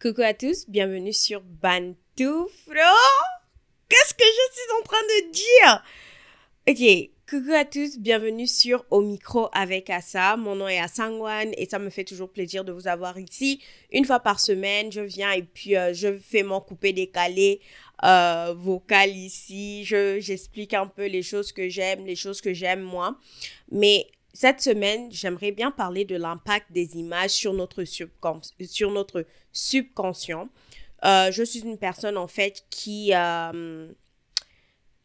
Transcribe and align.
Coucou 0.00 0.22
à 0.22 0.32
tous, 0.32 0.66
bienvenue 0.68 1.12
sur 1.12 1.40
Bantouflo. 1.40 2.44
Qu'est-ce 3.88 4.14
que 4.14 4.22
je 4.22 4.52
suis 4.52 4.72
en 4.78 4.84
train 4.84 5.02
de 5.02 5.32
dire? 5.32 5.84
Ok, 6.68 7.10
coucou 7.28 7.52
à 7.52 7.64
tous, 7.64 7.98
bienvenue 7.98 8.46
sur 8.46 8.84
Au 8.92 9.00
micro 9.00 9.48
avec 9.52 9.90
Assa. 9.90 10.36
Mon 10.36 10.54
nom 10.54 10.68
est 10.68 10.78
Assangwan 10.78 11.50
et 11.56 11.68
ça 11.68 11.80
me 11.80 11.90
fait 11.90 12.04
toujours 12.04 12.30
plaisir 12.30 12.64
de 12.64 12.70
vous 12.70 12.86
avoir 12.86 13.18
ici. 13.18 13.60
Une 13.90 14.04
fois 14.04 14.20
par 14.20 14.38
semaine, 14.38 14.92
je 14.92 15.00
viens 15.00 15.32
et 15.32 15.42
puis 15.42 15.76
euh, 15.76 15.92
je 15.92 16.16
fais 16.16 16.44
mon 16.44 16.60
coupé 16.60 16.92
décalé 16.92 17.60
euh, 18.04 18.54
vocal 18.56 19.10
ici. 19.10 19.84
Je, 19.84 20.20
j'explique 20.20 20.74
un 20.74 20.86
peu 20.86 21.06
les 21.06 21.24
choses 21.24 21.50
que 21.50 21.68
j'aime, 21.68 22.06
les 22.06 22.14
choses 22.14 22.40
que 22.40 22.54
j'aime 22.54 22.82
moi. 22.82 23.18
Mais 23.72 24.06
cette 24.40 24.60
semaine, 24.60 25.10
j'aimerais 25.10 25.50
bien 25.50 25.72
parler 25.72 26.04
de 26.04 26.14
l'impact 26.14 26.70
des 26.70 26.96
images 26.96 27.32
sur 27.32 27.52
notre, 27.52 27.82
sur 27.82 28.90
notre 28.92 29.26
subconscient. 29.50 30.48
Euh, 31.04 31.32
je 31.32 31.42
suis 31.42 31.58
une 31.62 31.76
personne 31.76 32.16
en 32.16 32.28
fait 32.28 32.64
qui, 32.70 33.10
euh, 33.14 33.92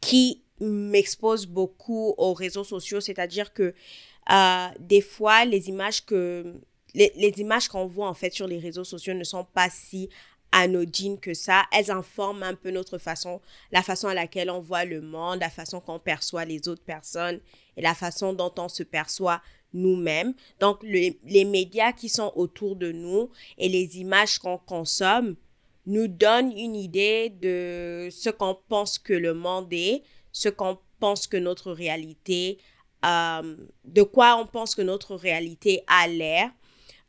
qui 0.02 0.44
m'expose 0.60 1.48
beaucoup 1.48 2.14
aux 2.20 2.36
réseaux 2.36 2.64
sociaux, 2.64 3.02
c'est-à-dire 3.02 3.54
que 3.54 3.74
euh, 4.30 4.68
des 4.80 5.02
fois, 5.02 5.46
les 5.46 5.68
images 5.68 6.06
que 6.06 6.54
les, 6.94 7.12
les 7.16 7.34
images 7.42 7.68
qu'on 7.68 7.88
voit 7.88 8.10
en 8.10 8.14
fait 8.14 8.34
sur 8.34 8.46
les 8.46 8.60
réseaux 8.60 8.84
sociaux 8.84 9.16
ne 9.16 9.24
sont 9.24 9.46
pas 9.46 9.72
si 9.72 10.10
anodines 10.54 11.20
que 11.20 11.34
ça. 11.34 11.64
Elles 11.72 11.92
informent 11.92 12.44
un 12.44 12.56
peu 12.56 12.72
notre 12.72 12.98
façon, 12.98 13.42
la 13.72 13.84
façon 13.84 14.08
à 14.08 14.14
laquelle 14.14 14.50
on 14.50 14.62
voit 14.62 14.86
le 14.86 15.02
monde, 15.02 15.42
la 15.42 15.50
façon 15.50 15.82
qu'on 15.82 16.00
perçoit 16.00 16.46
les 16.46 16.68
autres 16.70 16.84
personnes 16.84 17.42
et 17.76 17.82
la 17.82 17.94
façon 17.94 18.32
dont 18.32 18.54
on 18.58 18.70
se 18.70 18.84
perçoit 18.84 19.42
nous-mêmes. 19.74 20.34
Donc, 20.60 20.82
les 20.84 21.46
médias 21.46 21.92
qui 21.92 22.08
sont 22.08 22.32
autour 22.36 22.76
de 22.76 22.92
nous 22.92 23.30
et 23.58 23.68
les 23.68 24.00
images 24.00 24.38
qu'on 24.38 24.60
consomme 24.60 25.36
nous 25.86 26.08
donnent 26.08 26.52
une 26.58 26.76
idée 26.76 27.30
de 27.30 28.08
ce 28.12 28.30
qu'on 28.30 28.58
pense 28.70 28.98
que 28.98 29.14
le 29.14 29.34
monde 29.34 29.68
est, 29.72 30.04
ce 30.32 30.50
qu'on 30.50 30.78
pense 31.00 31.28
que 31.28 31.38
notre 31.38 31.72
réalité, 31.72 32.58
euh, 33.04 33.58
de 33.84 34.04
quoi 34.04 34.38
on 34.38 34.46
pense 34.46 34.76
que 34.76 34.82
notre 34.82 35.16
réalité 35.16 35.84
a 35.88 36.08
l'air. 36.08 36.50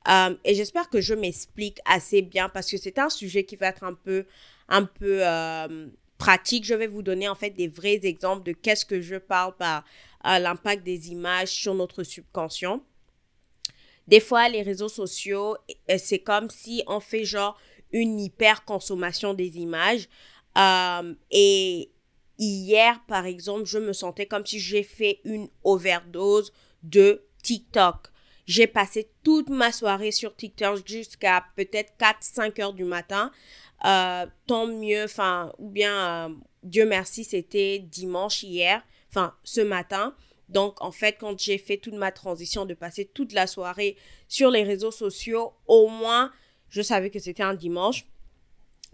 Euh, 0.09 0.35
et 0.45 0.55
j'espère 0.55 0.91
que 0.91 1.01
je 1.01 1.15
m'explique 1.15 1.81
assez 1.87 2.23
bien 2.23 2.49
parce 2.49 2.71
que 2.71 2.77
c'est 2.77 2.99
un 2.99 3.09
sujet 3.09 3.45
qui 3.45 3.57
va 3.57 3.69
être 3.69 3.85
un 3.85 3.95
peu, 3.95 4.27
un 4.69 4.85
peu 4.85 5.21
euh, 5.27 5.89
pratique. 6.19 6.65
Je 6.65 6.75
vais 6.75 6.87
vous 6.87 7.03
donner 7.03 7.29
en 7.29 7.35
fait 7.35 7.51
des 7.51 7.69
vrais 7.69 8.01
exemples 8.05 8.45
de 8.45 8.53
qu'est-ce 8.53 8.85
que 8.85 9.01
je 9.01 9.17
parle 9.17 9.57
par 9.57 9.85
euh, 10.27 10.39
l'impact 10.39 10.85
des 10.85 11.11
images 11.11 11.49
sur 11.49 11.75
notre 11.75 12.03
subconscient. 12.03 12.83
Des 14.07 14.21
fois, 14.21 14.51
les 14.51 14.61
réseaux 14.61 14.91
sociaux, 14.91 15.57
c'est 15.97 16.19
comme 16.19 16.51
si 16.51 16.83
on 16.87 17.01
fait 17.01 17.25
genre 17.25 17.59
une 17.91 18.21
hyper 18.21 18.67
consommation 18.67 19.33
des 19.33 19.59
images. 19.59 20.09
et 21.31 21.91
hier, 22.39 23.01
par 23.09 23.25
exemple, 23.25 23.65
je 23.65 23.79
me 23.79 23.95
sentais 23.95 24.27
comme 24.27 24.45
si 24.45 24.61
j'ai 24.61 24.83
fait 24.83 25.21
une 25.25 25.49
overdose 25.63 26.53
de 26.83 27.25
TikTok. 27.43 28.11
J'ai 28.47 28.67
passé 28.67 29.09
toute 29.23 29.49
ma 29.49 29.73
soirée 29.73 30.11
sur 30.11 30.37
TikTok 30.37 30.87
jusqu'à 30.87 31.45
peut-être 31.57 31.95
4-5 31.99 32.61
heures 32.61 32.73
du 32.75 32.85
matin. 32.85 33.31
Euh, 33.85 34.27
tant 34.47 34.67
mieux, 34.67 35.05
enfin, 35.05 35.53
ou 35.59 35.71
bien, 35.71 36.29
euh, 36.29 36.35
Dieu 36.63 36.87
merci, 36.87 37.25
c'était 37.25 37.79
dimanche 37.79 38.43
hier, 38.43 38.83
enfin, 39.11 39.35
ce 39.45 39.61
matin. 39.61 40.15
Donc, 40.49 40.81
en 40.83 40.93
fait, 40.93 41.17
quand 41.19 41.39
j'ai 41.39 41.59
fait 41.59 41.79
toute 41.79 41.95
ma 41.95 42.13
transition 42.13 42.67
de 42.67 42.75
passer 42.75 43.07
toute 43.07 43.33
la 43.33 43.47
soirée 43.47 43.97
sur 44.29 44.51
les 44.51 44.63
réseaux 44.63 44.91
sociaux, 44.91 45.55
au 45.67 45.89
moins, 45.89 46.31
je 46.69 46.83
savais 46.83 47.11
que 47.11 47.19
c'était 47.19 47.43
un 47.43 47.55
dimanche. 47.55 48.07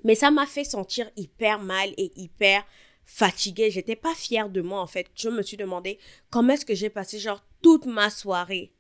Mais 0.05 0.15
ça 0.15 0.31
m'a 0.31 0.47
fait 0.47 0.65
sentir 0.65 1.11
hyper 1.17 1.59
mal 1.61 1.91
et 1.97 2.13
hyper 2.17 2.65
fatiguée. 3.05 3.71
J'étais 3.71 3.97
pas 3.97 4.15
fière 4.15 4.49
de 4.49 4.61
moi, 4.61 4.81
en 4.81 4.87
fait. 4.87 5.09
Je 5.15 5.29
me 5.29 5.43
suis 5.43 5.57
demandé 5.57 5.99
comment 6.31 6.53
est-ce 6.53 6.65
que 6.65 6.75
j'ai 6.75 6.91
passé, 6.91 7.19
genre, 7.19 7.45
toute 7.63 7.87
ma 7.87 8.11
soirée 8.11 8.73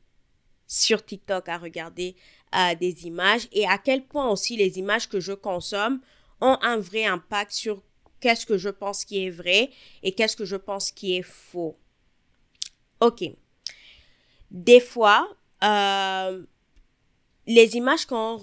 sur 0.70 1.04
TikTok 1.04 1.48
à 1.48 1.58
regarder 1.58 2.14
euh, 2.54 2.76
des 2.76 3.04
images 3.04 3.48
et 3.50 3.66
à 3.66 3.76
quel 3.76 4.06
point 4.06 4.30
aussi 4.30 4.56
les 4.56 4.78
images 4.78 5.08
que 5.08 5.18
je 5.18 5.32
consomme 5.32 6.00
ont 6.40 6.56
un 6.62 6.78
vrai 6.78 7.04
impact 7.04 7.50
sur 7.50 7.82
qu'est-ce 8.20 8.46
que 8.46 8.56
je 8.56 8.68
pense 8.68 9.04
qui 9.04 9.26
est 9.26 9.30
vrai 9.30 9.70
et 10.04 10.12
qu'est-ce 10.12 10.36
que 10.36 10.44
je 10.44 10.54
pense 10.54 10.92
qui 10.92 11.16
est 11.16 11.22
faux. 11.22 11.76
Ok. 13.00 13.24
Des 14.52 14.78
fois, 14.78 15.28
euh, 15.64 16.44
les 17.48 17.76
images 17.76 18.06
qu'on 18.06 18.38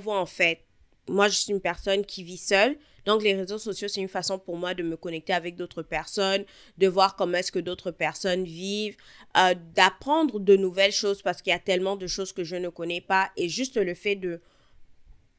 voit 0.00 0.18
en 0.18 0.26
fait, 0.26 0.64
moi 1.08 1.28
je 1.28 1.36
suis 1.36 1.52
une 1.52 1.60
personne 1.60 2.04
qui 2.04 2.24
vit 2.24 2.38
seule, 2.38 2.76
donc, 3.04 3.22
les 3.22 3.34
réseaux 3.34 3.58
sociaux, 3.58 3.88
c'est 3.88 4.00
une 4.00 4.08
façon 4.08 4.38
pour 4.38 4.56
moi 4.56 4.74
de 4.74 4.82
me 4.82 4.96
connecter 4.96 5.32
avec 5.32 5.56
d'autres 5.56 5.82
personnes, 5.82 6.44
de 6.78 6.88
voir 6.88 7.16
comment 7.16 7.38
est-ce 7.38 7.52
que 7.52 7.58
d'autres 7.58 7.90
personnes 7.90 8.44
vivent, 8.44 8.96
euh, 9.36 9.54
d'apprendre 9.74 10.40
de 10.40 10.56
nouvelles 10.56 10.92
choses 10.92 11.20
parce 11.22 11.42
qu'il 11.42 11.50
y 11.50 11.54
a 11.54 11.58
tellement 11.58 11.96
de 11.96 12.06
choses 12.06 12.32
que 12.32 12.44
je 12.44 12.56
ne 12.56 12.68
connais 12.68 13.00
pas. 13.00 13.30
Et 13.36 13.48
juste 13.48 13.76
le 13.76 13.94
fait 13.94 14.16
de 14.16 14.40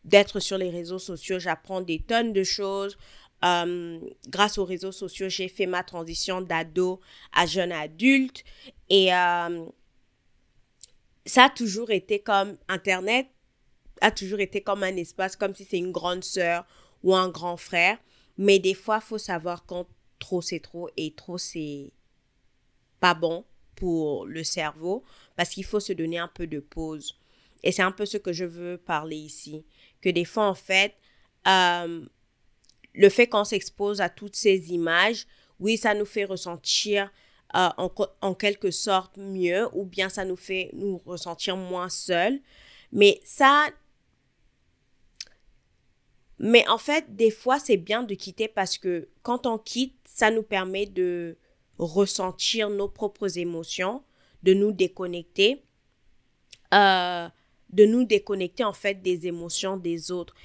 d'être 0.03 0.39
sur 0.39 0.59
les 0.59 0.69
réseaux 0.69 0.99
sociaux, 0.99 1.39
j'apprends 1.39 1.81
des 1.81 1.97
tonnes 1.99 2.31
de 2.31 2.43
choses. 2.43 2.95
Euh, 3.43 3.99
grâce 4.27 4.59
aux 4.59 4.65
réseaux 4.65 4.91
sociaux, 4.91 5.29
j'ai 5.29 5.47
fait 5.47 5.65
ma 5.65 5.81
transition 5.81 6.41
d'ado 6.41 7.01
à 7.33 7.47
jeune 7.47 7.71
adulte. 7.71 8.43
Et 8.89 9.11
euh, 9.11 9.65
ça 11.25 11.45
a 11.45 11.49
toujours 11.49 11.89
été 11.89 12.19
comme 12.19 12.55
Internet 12.67 13.25
a 14.01 14.11
toujours 14.11 14.39
été 14.39 14.61
comme 14.61 14.83
un 14.83 14.95
espace, 14.97 15.35
comme 15.35 15.55
si 15.55 15.65
c'est 15.65 15.77
une 15.77 15.91
grande 15.91 16.23
sœur 16.23 16.65
ou 17.05 17.15
un 17.15 17.29
grand 17.29 17.55
frère. 17.55 17.97
Mais 18.37 18.59
des 18.59 18.73
fois, 18.73 18.99
faut 18.99 19.17
savoir 19.17 19.65
quand 19.65 19.87
trop 20.19 20.41
c'est 20.41 20.59
trop 20.59 20.89
et 20.97 21.13
trop 21.13 21.37
c'est 21.37 21.93
pas 22.99 23.13
bon 23.13 23.45
pour 23.75 24.25
le 24.25 24.43
cerveau 24.43 25.03
parce 25.37 25.49
qu'il 25.49 25.63
faut 25.63 25.79
se 25.79 25.93
donner 25.93 26.17
un 26.17 26.27
peu 26.27 26.47
de 26.47 26.59
pause. 26.59 27.17
Et 27.63 27.71
c'est 27.71 27.83
un 27.83 27.91
peu 27.91 28.05
ce 28.05 28.17
que 28.17 28.33
je 28.33 28.45
veux 28.45 28.77
parler 28.77 29.15
ici. 29.15 29.63
Que 30.01 30.09
des 30.09 30.25
fois, 30.25 30.47
en 30.47 30.55
fait, 30.55 30.95
euh, 31.47 32.05
le 32.93 33.09
fait 33.09 33.27
qu'on 33.27 33.43
s'expose 33.43 34.01
à 34.01 34.09
toutes 34.09 34.35
ces 34.35 34.71
images, 34.71 35.27
oui, 35.59 35.77
ça 35.77 35.93
nous 35.93 36.05
fait 36.05 36.25
ressentir 36.25 37.11
euh, 37.55 37.69
en, 37.77 37.91
en, 38.21 38.33
quelque 38.33 38.71
sorte 38.71 39.17
mieux 39.17 39.67
ou 39.73 39.85
bien 39.85 40.09
ça 40.09 40.25
nous 40.25 40.35
fait 40.35 40.71
nous 40.73 40.97
ressentir 41.05 41.55
moins 41.55 41.89
seuls. 41.89 42.39
Mais 42.91 43.19
ça 43.23 43.67
mais 46.39 46.67
en 46.67 46.77
fait, 46.77 47.15
des 47.15 47.31
fois, 47.31 47.59
c'est 47.59 47.77
bien 47.77 48.03
de 48.03 48.13
quitter 48.13 48.47
parce 48.47 48.77
que 48.77 49.07
quand 49.23 49.45
on 49.45 49.57
quitte, 49.57 49.95
ça 50.05 50.31
nous 50.31 50.43
permet 50.43 50.85
de 50.85 51.37
ressentir 51.77 52.69
nos 52.69 52.87
propres 52.87 53.37
émotions, 53.37 54.03
de 54.43 54.53
nous 54.53 54.71
déconnecter, 54.71 55.63
euh, 56.73 57.27
de 57.69 57.85
nous 57.85 58.03
déconnecter 58.03 58.63
en 58.63 58.73
fait 58.73 59.01
des 59.01 59.27
émotions 59.27 59.77
des 59.77 60.11
autres. 60.11 60.35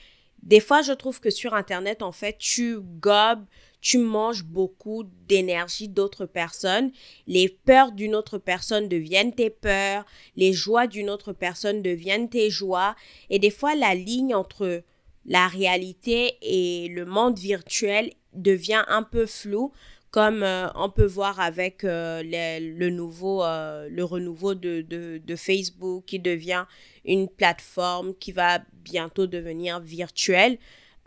Des 0.42 0.60
fois, 0.60 0.82
je 0.82 0.92
trouve 0.92 1.20
que 1.20 1.30
sur 1.30 1.54
Internet, 1.54 2.02
en 2.02 2.12
fait, 2.12 2.38
tu 2.38 2.80
gobes, 2.80 3.44
tu 3.80 3.98
manges 3.98 4.44
beaucoup 4.44 5.04
d'énergie 5.28 5.88
d'autres 5.88 6.26
personnes. 6.26 6.92
Les 7.26 7.48
peurs 7.48 7.92
d'une 7.92 8.14
autre 8.14 8.38
personne 8.38 8.88
deviennent 8.88 9.34
tes 9.34 9.50
peurs. 9.50 10.04
Les 10.36 10.52
joies 10.52 10.86
d'une 10.86 11.10
autre 11.10 11.32
personne 11.32 11.82
deviennent 11.82 12.30
tes 12.30 12.50
joies. 12.50 12.94
Et 13.28 13.38
des 13.38 13.50
fois, 13.50 13.74
la 13.74 13.94
ligne 13.94 14.34
entre 14.34 14.82
la 15.26 15.48
réalité 15.48 16.36
et 16.42 16.88
le 16.88 17.04
monde 17.04 17.38
virtuel 17.38 18.12
devient 18.32 18.84
un 18.88 19.02
peu 19.02 19.26
flou 19.26 19.72
comme 20.10 20.42
euh, 20.42 20.68
on 20.74 20.90
peut 20.90 21.06
voir 21.06 21.38
avec 21.38 21.84
euh, 21.84 22.22
le, 22.24 22.90
nouveau, 22.90 23.44
euh, 23.44 23.88
le 23.88 24.04
renouveau 24.04 24.54
de, 24.54 24.82
de, 24.82 25.36
Facebook 25.36 26.04
qui 26.06 26.18
devient 26.18 26.64
une 27.04 27.28
plateforme 27.28 28.14
qui 28.16 28.32
va 28.32 28.58
bientôt 28.72 29.26
devenir 29.26 29.78
virtuelle. 29.78 30.58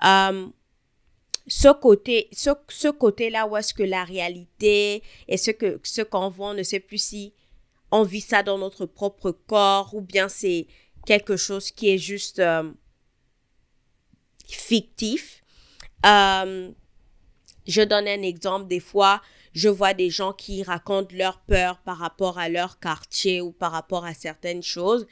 ce 0.01 1.73
côté, 1.73 2.29
ce, 2.31 2.51
ce 2.69 2.87
côté-là 2.87 3.45
où 3.45 3.57
est-ce 3.57 3.73
que 3.73 3.83
la 3.83 4.05
réalité 4.05 5.03
et 5.27 5.37
ce 5.37 5.51
que 5.51 5.79
ce 5.83 6.01
qu'on 6.01 6.29
voit, 6.29 6.51
on 6.51 6.53
ne 6.53 6.63
sait 6.63 6.79
plus 6.79 7.03
si 7.03 7.33
on 7.91 8.03
vit 8.03 8.21
ça 8.21 8.41
dans 8.41 8.57
notre 8.57 8.85
propre 8.85 9.31
corps 9.31 9.93
ou 9.93 10.01
bien 10.01 10.29
c'est 10.29 10.67
quelque 11.05 11.35
chose 11.35 11.71
qui 11.71 11.89
est 11.89 11.97
juste 11.97 12.41
fictif. 14.47 15.43
Euh, 16.05 16.71
je 17.65 17.81
donne 17.81 18.07
un 18.07 18.21
exemple. 18.21 18.67
Des 18.67 18.79
fois, 18.79 19.21
je 19.53 19.69
vois 19.69 19.93
des 19.93 20.09
gens 20.09 20.33
qui 20.33 20.63
racontent 20.63 21.15
leur 21.15 21.39
peur 21.39 21.79
par 21.79 21.97
rapport 21.97 22.37
à 22.37 22.49
leur 22.49 22.79
quartier 22.79 23.41
ou 23.41 23.51
par 23.51 23.71
rapport 23.71 24.05
à 24.05 24.13
certaines 24.13 24.63
choses. 24.63 25.07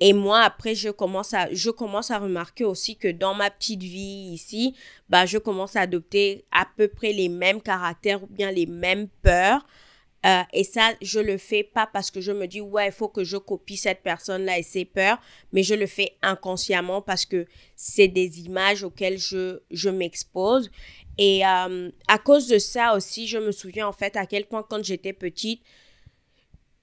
Et 0.00 0.12
moi, 0.12 0.40
après, 0.40 0.74
je 0.74 0.90
commence 0.90 1.34
à, 1.34 1.52
je 1.52 1.70
commence 1.70 2.10
à 2.10 2.18
remarquer 2.18 2.64
aussi 2.64 2.96
que 2.96 3.08
dans 3.08 3.34
ma 3.34 3.50
petite 3.50 3.82
vie 3.82 4.30
ici, 4.32 4.76
bah, 5.08 5.26
je 5.26 5.38
commence 5.38 5.74
à 5.74 5.80
adopter 5.80 6.44
à 6.52 6.66
peu 6.76 6.86
près 6.86 7.12
les 7.12 7.28
mêmes 7.28 7.60
caractères 7.60 8.22
ou 8.22 8.28
bien 8.28 8.52
les 8.52 8.66
mêmes 8.66 9.08
peurs. 9.22 9.66
Euh, 10.26 10.42
et 10.52 10.64
ça, 10.64 10.94
je 11.00 11.20
le 11.20 11.38
fais 11.38 11.62
pas 11.62 11.86
parce 11.86 12.10
que 12.10 12.20
je 12.20 12.32
me 12.32 12.46
dis, 12.46 12.60
ouais, 12.60 12.88
il 12.88 12.92
faut 12.92 13.08
que 13.08 13.22
je 13.22 13.36
copie 13.36 13.76
cette 13.76 14.02
personne-là 14.02 14.58
et 14.58 14.62
ses 14.64 14.84
peurs, 14.84 15.20
mais 15.52 15.62
je 15.62 15.74
le 15.74 15.86
fais 15.86 16.16
inconsciemment 16.22 17.00
parce 17.02 17.24
que 17.24 17.46
c'est 17.76 18.08
des 18.08 18.40
images 18.40 18.82
auxquelles 18.82 19.18
je, 19.18 19.60
je 19.70 19.90
m'expose. 19.90 20.70
Et 21.18 21.46
euh, 21.46 21.90
à 22.08 22.18
cause 22.18 22.48
de 22.48 22.58
ça 22.58 22.96
aussi, 22.96 23.28
je 23.28 23.38
me 23.38 23.52
souviens 23.52 23.86
en 23.86 23.92
fait 23.92 24.16
à 24.16 24.26
quel 24.26 24.46
point 24.46 24.64
quand 24.68 24.82
j'étais 24.84 25.12
petite, 25.12 25.62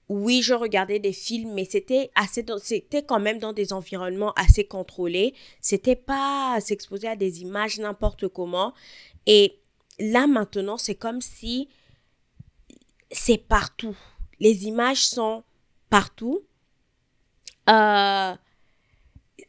oui, 0.08 0.40
je 0.40 0.54
regardais 0.54 1.00
des 1.00 1.12
films, 1.12 1.52
mais 1.52 1.64
c'était 1.64 2.10
assez, 2.14 2.44
c'était 2.62 3.02
quand 3.02 3.18
même 3.18 3.38
dans 3.38 3.52
des 3.52 3.72
environnements 3.72 4.32
assez 4.34 4.64
contrôlés. 4.64 5.34
C'était 5.60 5.96
pas 5.96 6.58
s'exposer 6.60 7.08
à 7.08 7.16
des 7.16 7.42
images 7.42 7.78
n'importe 7.78 8.28
comment. 8.28 8.72
Et 9.26 9.58
là 9.98 10.26
maintenant, 10.26 10.76
c'est 10.78 10.94
comme 10.94 11.20
si 11.20 11.68
c'est 13.10 13.38
partout. 13.38 13.96
Les 14.40 14.66
images 14.66 15.04
sont 15.04 15.44
partout. 15.90 16.42
Euh, 17.68 18.34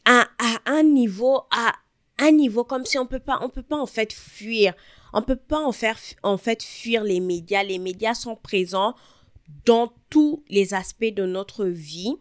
à, 0.06 0.27
un 0.65 0.83
niveau, 0.83 1.44
à 1.51 1.74
un 2.19 2.31
niveau 2.31 2.63
comme 2.63 2.86
si 2.86 2.98
on 2.98 3.06
peut 3.06 3.19
pas, 3.19 3.39
on 3.42 3.50
peut 3.50 3.63
pas 3.63 3.77
en 3.77 3.86
fait 3.86 4.13
fuir. 4.13 4.74
On 5.13 5.21
peut 5.21 5.36
pas 5.36 5.59
en 5.59 5.71
faire, 5.71 5.98
en 6.24 6.38
fait 6.38 6.63
fuir 6.63 7.04
les 7.04 7.19
médias. 7.19 7.63
Les 7.63 7.80
médias 7.80 8.13
sont 8.13 8.36
présents 8.36 8.95
dans 9.65 9.94
tous 10.09 10.44
les 10.50 10.74
aspects 10.74 11.13
de 11.13 11.25
notre 11.25 11.65
vie. 11.65 12.15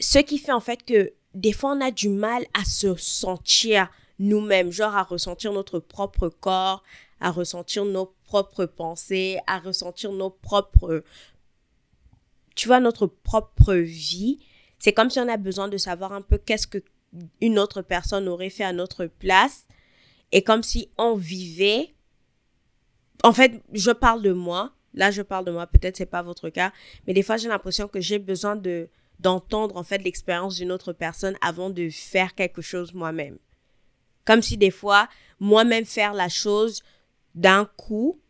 Ce 0.00 0.18
qui 0.18 0.38
fait 0.38 0.52
en 0.52 0.60
fait 0.60 0.84
que 0.84 1.12
des 1.34 1.52
fois 1.52 1.72
on 1.72 1.80
a 1.80 1.90
du 1.90 2.08
mal 2.08 2.44
à 2.54 2.64
se 2.64 2.94
sentir 2.96 3.90
nous-mêmes, 4.18 4.70
genre 4.70 4.94
à 4.94 5.02
ressentir 5.02 5.52
notre 5.52 5.78
propre 5.78 6.28
corps, 6.28 6.82
à 7.20 7.30
ressentir 7.30 7.84
nos 7.84 8.15
propres 8.26 8.66
pensées, 8.66 9.38
à 9.46 9.58
ressentir 9.58 10.12
nos 10.12 10.30
propres, 10.30 11.02
tu 12.54 12.68
vois, 12.68 12.80
notre 12.80 13.06
propre 13.06 13.74
vie. 13.74 14.38
C'est 14.78 14.92
comme 14.92 15.10
si 15.10 15.20
on 15.20 15.28
a 15.28 15.36
besoin 15.36 15.68
de 15.68 15.76
savoir 15.76 16.12
un 16.12 16.22
peu 16.22 16.38
qu'est-ce 16.38 16.66
que 16.66 16.78
une 17.40 17.58
autre 17.58 17.82
personne 17.82 18.28
aurait 18.28 18.50
fait 18.50 18.64
à 18.64 18.72
notre 18.72 19.06
place. 19.06 19.66
Et 20.32 20.42
comme 20.42 20.62
si 20.62 20.90
on 20.98 21.14
vivait. 21.14 21.94
En 23.22 23.32
fait, 23.32 23.62
je 23.72 23.90
parle 23.90 24.22
de 24.22 24.32
moi. 24.32 24.72
Là, 24.92 25.10
je 25.10 25.22
parle 25.22 25.44
de 25.44 25.50
moi. 25.50 25.66
Peut-être 25.66 25.96
c'est 25.96 26.06
pas 26.06 26.22
votre 26.22 26.50
cas. 26.50 26.72
Mais 27.06 27.14
des 27.14 27.22
fois, 27.22 27.36
j'ai 27.36 27.48
l'impression 27.48 27.88
que 27.88 28.00
j'ai 28.00 28.18
besoin 28.18 28.56
de 28.56 28.88
d'entendre 29.18 29.78
en 29.78 29.82
fait 29.82 29.96
l'expérience 30.04 30.56
d'une 30.56 30.70
autre 30.70 30.92
personne 30.92 31.36
avant 31.40 31.70
de 31.70 31.88
faire 31.88 32.34
quelque 32.34 32.60
chose 32.60 32.92
moi-même. 32.92 33.38
Comme 34.26 34.42
si 34.42 34.58
des 34.58 34.70
fois, 34.70 35.08
moi-même 35.40 35.86
faire 35.86 36.12
la 36.12 36.28
chose, 36.28 36.82
d'un 37.36 37.66
coup, 37.76 38.20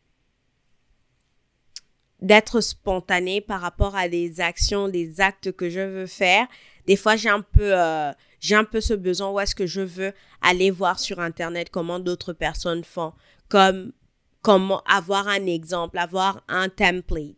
d'être 2.20 2.60
spontané 2.60 3.40
par 3.40 3.60
rapport 3.60 3.94
à 3.94 4.08
des 4.08 4.40
actions, 4.40 4.88
des 4.88 5.20
actes 5.20 5.52
que 5.52 5.70
je 5.70 5.80
veux 5.80 6.06
faire. 6.06 6.46
Des 6.86 6.96
fois, 6.96 7.16
j'ai 7.16 7.28
un 7.28 7.42
peu, 7.42 7.78
euh, 7.78 8.12
j'ai 8.40 8.56
un 8.56 8.64
peu 8.64 8.80
ce 8.80 8.94
besoin 8.94 9.30
où 9.30 9.40
est-ce 9.40 9.54
que 9.54 9.66
je 9.66 9.80
veux 9.80 10.12
aller 10.42 10.70
voir 10.70 10.98
sur 10.98 11.20
Internet 11.20 11.70
comment 11.70 12.00
d'autres 12.00 12.32
personnes 12.32 12.84
font, 12.84 13.12
comme 13.48 13.92
comment 14.42 14.82
avoir 14.82 15.28
un 15.28 15.46
exemple, 15.46 15.98
avoir 15.98 16.42
un 16.48 16.68
template. 16.68 17.36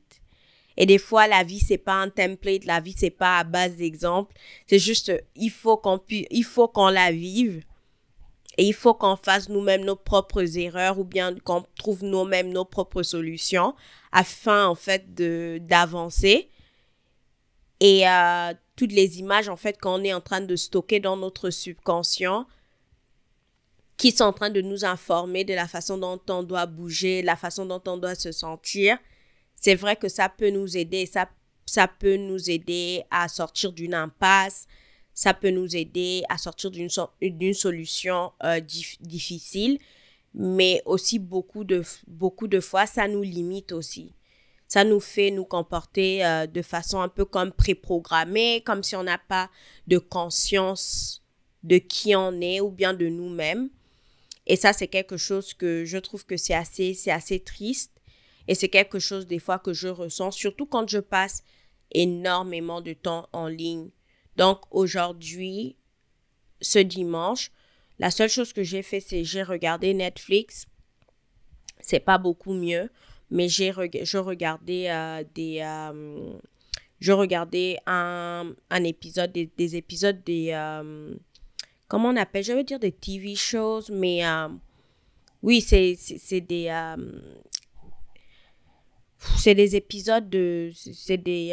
Et 0.77 0.87
des 0.87 0.99
fois, 0.99 1.27
la 1.27 1.43
vie, 1.43 1.59
c'est 1.59 1.79
pas 1.79 1.95
un 1.95 2.09
template, 2.09 2.65
la 2.65 2.81
vie, 2.81 2.95
c'est 2.97 3.11
pas 3.11 3.39
à 3.39 3.45
base 3.45 3.77
d'exemples. 3.77 4.33
C'est 4.69 4.79
juste, 4.79 5.13
il 5.35 5.51
faut 5.51 5.77
qu'on 5.77 6.01
il 6.09 6.45
faut 6.45 6.69
qu'on 6.69 6.89
la 6.89 7.11
vive 7.11 7.65
et 8.59 8.65
il 8.65 8.75
faut 8.75 8.93
qu'on 8.93 9.15
fasse 9.15 9.49
nous-mêmes 9.49 9.85
nos 9.85 9.95
propres 9.95 10.59
erreurs 10.59 10.99
ou 10.99 11.05
bien 11.05 11.37
qu'on 11.45 11.65
trouve 11.77 12.03
nous-mêmes 12.03 12.51
nos 12.51 12.65
propres 12.65 13.05
solutions 13.05 13.75
afin, 14.11 14.67
en 14.67 14.75
fait, 14.75 15.15
d'avancer. 15.15 16.51
Et 17.79 18.09
euh, 18.09 18.53
toutes 18.75 18.91
les 18.91 19.21
images, 19.21 19.49
en 19.49 19.57
fait, 19.57 19.81
qu'on 19.81 20.03
est 20.03 20.13
en 20.13 20.21
train 20.21 20.41
de 20.41 20.57
stocker 20.57 20.99
dans 20.99 21.17
notre 21.17 21.51
subconscient, 21.51 22.49
qui 23.97 24.11
sont 24.11 24.25
en 24.25 24.33
train 24.33 24.51
de 24.51 24.61
nous 24.61 24.85
informer 24.85 25.45
de 25.45 25.55
la 25.55 25.69
façon 25.69 25.97
dont 25.97 26.21
on 26.29 26.43
doit 26.43 26.67
bouger, 26.67 27.23
la 27.23 27.37
façon 27.37 27.65
dont 27.65 27.83
on 27.87 27.97
doit 27.97 28.17
se 28.17 28.33
sentir, 28.33 28.99
c'est 29.55 29.77
vrai 29.77 29.95
que 29.95 30.09
ça 30.09 30.29
peut 30.29 30.51
nous 30.51 30.77
aider, 30.77 31.07
ça, 31.07 31.29
ça 31.65 31.87
peut 31.87 32.17
nous 32.17 32.51
aider 32.51 33.05
à 33.13 33.29
sortir 33.29 33.73
d'une 33.73 33.95
impasse, 33.95 34.67
ça 35.19 35.35
peut 35.35 35.51
nous 35.51 35.75
aider 35.75 36.23
à 36.29 36.39
sortir 36.39 36.71
d'une 36.71 36.89
d'une 37.21 37.53
solution 37.53 38.31
euh, 38.45 38.61
difficile, 38.61 39.81
mais 40.33 40.81
aussi 40.85 41.19
beaucoup 41.19 41.65
de, 41.65 41.83
beaucoup 42.07 42.47
de 42.47 42.61
fois, 42.61 42.87
ça 42.87 43.09
nous 43.09 43.25
limite 43.25 43.73
aussi. 43.73 44.15
Ça 44.69 44.85
nous 44.85 45.01
fait 45.01 45.33
nous 45.33 45.45
comporter 45.45 46.25
euh, 46.25 46.47
de 46.47 46.63
façon 46.63 47.01
un 47.01 47.09
peu 47.09 47.25
comme 47.25 47.51
préprogrammée, 47.51 48.63
comme 48.65 48.85
si 48.85 48.95
on 48.95 49.03
n'a 49.03 49.19
pas 49.19 49.51
de 49.89 49.99
conscience 49.99 51.21
de 51.65 51.79
qui 51.79 52.15
on 52.15 52.41
est 52.41 52.61
ou 52.61 52.71
bien 52.71 52.95
de 52.95 53.09
nous-mêmes. 53.09 53.71
Et 54.47 54.55
ça, 54.55 54.73
c'est 54.73 54.87
quelque 54.87 55.17
chose 55.17 55.53
que 55.53 55.85
je 55.85 55.99
trouve 55.99 56.27
que 56.27 56.37
c'est 56.37 56.55
assez, 56.55 56.95
c'est 56.95 57.11
assez 57.11 57.41
triste. 57.41 57.91
Et 58.47 58.55
c'est 58.55 58.69
quelque 58.69 59.01
chose 59.01 59.27
des 59.27 59.41
fois 59.41 59.59
que 59.59 59.73
je 59.73 59.89
ressens, 59.89 60.31
surtout 60.31 60.67
quand 60.67 60.89
je 60.89 61.01
passe 61.01 61.43
énormément 61.91 62.81
de 62.81 62.93
temps 62.93 63.29
en 63.33 63.49
ligne 63.49 63.91
donc 64.39 64.61
aujourd'hui, 64.71 65.77
ce 66.61 66.79
dimanche, 66.79 67.51
la 67.99 68.13
seule 68.13 68.31
chose 68.31 68.53
que 68.53 68.63
j'ai 68.63 68.83
fait, 68.83 69.01
c'est 69.01 69.25
j'ai 69.25 69.43
regardé 69.43 69.93
Netflix. 69.93 70.67
C'est 71.81 72.01
pas 72.01 72.19
beaucoup 72.19 72.55
mieux, 72.55 72.89
mais 73.31 73.49
j'ai 73.49 73.73
je 74.03 74.19
regardais 74.19 74.91
euh, 74.91 75.25
des 75.35 75.61
euh, 75.63 76.39
je 77.01 77.13
regardais 77.13 77.79
un, 77.87 78.55
épisode 78.85 79.33
des, 79.33 79.51
des, 79.57 79.77
épisodes 79.77 80.23
des 80.25 80.51
euh, 80.53 81.15
comment 81.89 82.11
on 82.11 82.17
appelle? 82.17 82.45
Je 82.45 82.53
veux 82.53 82.65
dire 82.65 82.79
des 82.79 82.93
TV 82.93 83.35
shows 83.35 83.91
mais 83.91 84.23
oui 85.43 85.61
c'est 85.61 85.97
c'est 85.97 86.41
des 86.41 86.73
c'est 89.37 89.55
des 89.55 89.75
épisodes 89.75 90.29
de 90.31 90.71
c'est 90.75 91.17
des 91.17 91.51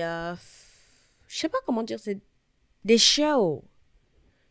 je 1.27 1.37
sais 1.37 1.49
pas 1.49 1.59
comment 1.65 1.83
dire 1.83 1.99
des 2.85 2.99
shows. 2.99 3.65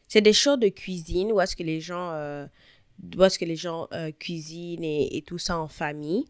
C'est 0.08 0.20
des 0.20 0.32
shows 0.32 0.56
de 0.56 0.68
cuisine 0.68 1.32
où 1.32 1.40
est-ce 1.40 1.56
que 1.56 1.62
les 1.62 1.80
gens, 1.80 2.10
euh, 2.12 2.46
où 3.16 3.24
est-ce 3.24 3.38
que 3.38 3.44
les 3.44 3.56
gens 3.56 3.88
euh, 3.94 4.10
cuisinent 4.10 4.84
et, 4.84 5.24
tout 5.26 5.38
ça 5.38 5.58
en 5.58 5.68
famille. 5.68 6.26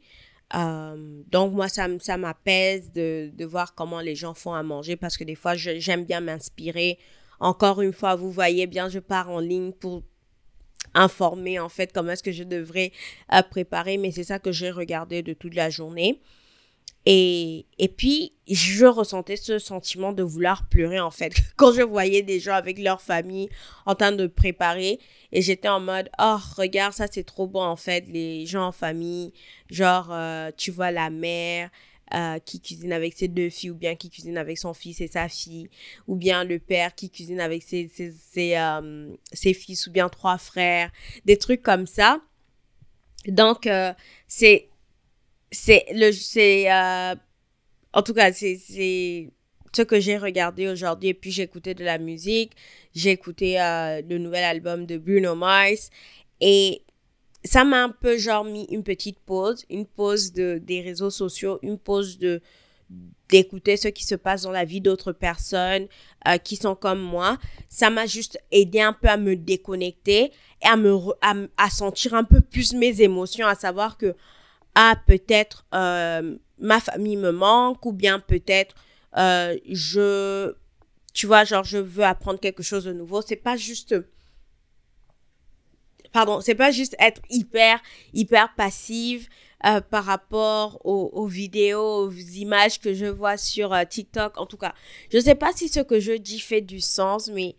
Euh, 0.54 1.22
donc 1.32 1.52
moi, 1.52 1.68
ça, 1.68 1.88
ça 1.98 2.16
m'apaise 2.16 2.92
de, 2.92 3.32
de 3.34 3.44
voir 3.44 3.74
comment 3.74 4.00
les 4.00 4.14
gens 4.14 4.34
font 4.34 4.52
à 4.52 4.62
manger 4.62 4.96
parce 4.96 5.16
que 5.16 5.24
des 5.24 5.34
fois, 5.34 5.54
j'aime 5.56 6.04
bien 6.04 6.20
m'inspirer. 6.20 6.98
Encore 7.40 7.80
une 7.80 7.92
fois, 7.92 8.14
vous 8.14 8.30
voyez 8.30 8.66
bien, 8.66 8.88
je 8.88 9.00
pars 9.00 9.30
en 9.30 9.40
ligne 9.40 9.72
pour 9.72 10.02
informer 10.92 11.58
en 11.58 11.68
fait 11.68 11.92
comment 11.92 12.12
est-ce 12.12 12.22
que 12.22 12.30
je 12.30 12.44
devrais 12.44 12.92
préparer, 13.50 13.96
mais 13.96 14.12
c'est 14.12 14.24
ça 14.24 14.38
que 14.38 14.52
j'ai 14.52 14.70
regardé 14.70 15.22
de 15.22 15.32
toute 15.32 15.54
la 15.54 15.70
journée. 15.70 16.20
Et, 17.06 17.66
et 17.78 17.88
puis, 17.88 18.32
je 18.48 18.86
ressentais 18.86 19.36
ce 19.36 19.58
sentiment 19.58 20.12
de 20.12 20.22
vouloir 20.22 20.66
pleurer, 20.68 21.00
en 21.00 21.10
fait, 21.10 21.34
quand 21.56 21.72
je 21.72 21.82
voyais 21.82 22.22
des 22.22 22.40
gens 22.40 22.54
avec 22.54 22.78
leur 22.78 23.00
famille 23.00 23.48
en 23.84 23.94
train 23.94 24.12
de 24.12 24.26
préparer. 24.26 24.98
Et 25.32 25.42
j'étais 25.42 25.68
en 25.68 25.80
mode, 25.80 26.08
oh, 26.18 26.36
regarde, 26.56 26.94
ça, 26.94 27.06
c'est 27.10 27.24
trop 27.24 27.46
bon, 27.46 27.62
en 27.62 27.76
fait, 27.76 28.06
les 28.08 28.46
gens 28.46 28.68
en 28.68 28.72
famille. 28.72 29.32
Genre, 29.70 30.08
euh, 30.10 30.50
tu 30.56 30.70
vois 30.70 30.90
la 30.90 31.10
mère 31.10 31.70
euh, 32.14 32.38
qui 32.38 32.60
cuisine 32.60 32.92
avec 32.92 33.12
ses 33.14 33.28
deux 33.28 33.50
filles, 33.50 33.70
ou 33.70 33.74
bien 33.74 33.96
qui 33.96 34.08
cuisine 34.08 34.38
avec 34.38 34.56
son 34.56 34.72
fils 34.72 35.02
et 35.02 35.08
sa 35.08 35.28
fille, 35.28 35.68
ou 36.06 36.16
bien 36.16 36.44
le 36.44 36.58
père 36.58 36.94
qui 36.94 37.10
cuisine 37.10 37.40
avec 37.40 37.62
ses, 37.62 37.90
ses, 37.92 38.14
ses, 38.32 38.56
euh, 38.56 39.14
ses 39.32 39.52
fils, 39.52 39.86
ou 39.86 39.90
bien 39.90 40.08
trois 40.08 40.38
frères, 40.38 40.90
des 41.26 41.36
trucs 41.36 41.62
comme 41.62 41.86
ça. 41.86 42.20
Donc, 43.26 43.68
c'est 44.28 44.68
c'est 45.54 45.86
le 45.92 46.12
c'est 46.12 46.70
euh, 46.70 47.14
en 47.92 48.02
tout 48.02 48.14
cas 48.14 48.32
c'est 48.32 48.56
c'est 48.56 49.30
ce 49.74 49.82
que 49.82 50.00
j'ai 50.00 50.16
regardé 50.18 50.68
aujourd'hui. 50.68 51.10
Et 51.10 51.14
puis 51.14 51.30
j'ai 51.30 51.42
écouté 51.42 51.74
de 51.74 51.84
la 51.84 51.98
musique. 51.98 52.52
J'ai 52.94 53.10
écouté 53.10 53.60
euh, 53.60 54.02
le 54.08 54.18
nouvel 54.18 54.44
album 54.44 54.86
de 54.86 54.98
Bruno 54.98 55.34
Mars. 55.34 55.90
Et 56.40 56.82
ça 57.44 57.64
m'a 57.64 57.82
un 57.84 57.90
peu 57.90 58.16
genre 58.18 58.44
mis 58.44 58.64
une 58.70 58.82
petite 58.82 59.18
pause 59.18 59.64
une 59.68 59.86
pause 59.86 60.32
de 60.32 60.58
des 60.62 60.80
réseaux 60.80 61.10
sociaux 61.10 61.58
une 61.62 61.78
pause 61.78 62.18
de 62.18 62.40
d'écouter 63.28 63.76
ce 63.76 63.88
qui 63.88 64.04
se 64.04 64.14
passe 64.14 64.42
dans 64.42 64.50
la 64.50 64.64
vie 64.64 64.80
d'autres 64.80 65.12
personnes 65.12 65.86
euh, 66.28 66.36
qui 66.36 66.56
sont 66.56 66.74
comme 66.74 67.00
moi. 67.00 67.38
Ça 67.68 67.90
m'a 67.90 68.06
juste 68.06 68.38
aidé 68.50 68.80
un 68.80 68.92
peu 68.92 69.08
à 69.08 69.16
me 69.16 69.36
déconnecter 69.36 70.32
et 70.62 70.66
à 70.66 70.76
me 70.76 70.96
à, 71.22 71.34
à 71.56 71.70
sentir 71.70 72.14
un 72.14 72.24
peu 72.24 72.40
plus 72.40 72.74
mes 72.74 73.00
émotions 73.00 73.46
à 73.46 73.54
savoir 73.54 73.96
que 73.98 74.14
ah, 74.74 74.96
peut-être 75.06 75.66
euh, 75.74 76.36
ma 76.58 76.80
famille 76.80 77.16
me 77.16 77.30
manque 77.30 77.84
ou 77.86 77.92
bien 77.92 78.18
peut-être 78.18 78.74
euh, 79.16 79.56
je, 79.70 80.52
tu 81.12 81.26
vois, 81.26 81.44
genre 81.44 81.64
je 81.64 81.78
veux 81.78 82.04
apprendre 82.04 82.40
quelque 82.40 82.62
chose 82.62 82.84
de 82.84 82.92
nouveau. 82.92 83.22
C'est 83.22 83.36
pas 83.36 83.56
juste, 83.56 83.94
pardon, 86.12 86.40
c'est 86.40 86.56
pas 86.56 86.72
juste 86.72 86.96
être 86.98 87.22
hyper, 87.30 87.80
hyper 88.12 88.52
passive 88.56 89.28
euh, 89.64 89.80
par 89.80 90.04
rapport 90.04 90.84
aux, 90.84 91.26
vidéos, 91.26 92.08
aux 92.08 92.12
images 92.12 92.80
que 92.80 92.94
je 92.94 93.06
vois 93.06 93.36
sur 93.36 93.76
TikTok. 93.88 94.38
En 94.38 94.46
tout 94.46 94.56
cas, 94.58 94.74
je 95.12 95.20
sais 95.20 95.36
pas 95.36 95.52
si 95.54 95.68
ce 95.68 95.80
que 95.80 96.00
je 96.00 96.12
dis 96.12 96.40
fait 96.40 96.60
du 96.60 96.80
sens, 96.80 97.28
mais 97.28 97.54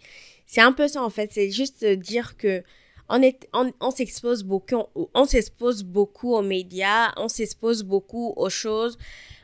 c'est 0.45 0.61
un 0.61 0.73
peu 0.73 0.89
ça 0.89 1.01
en 1.01 1.09
fait. 1.09 1.31
C'est 1.31 1.49
juste 1.49 1.85
dire 1.85 2.35
que 2.35 2.61
on, 3.09 3.21
est, 3.21 3.47
on, 3.53 3.91
s'expose 3.91 4.43
beaucoup, 4.43 4.83
on 5.13 5.25
s'expose 5.25 5.83
beaucoup 5.83 6.33
aux 6.33 6.41
médias, 6.41 7.13
on 7.17 7.27
s'expose 7.27 7.83
beaucoup 7.83 8.33
aux 8.35 8.49
choses, 8.49 8.97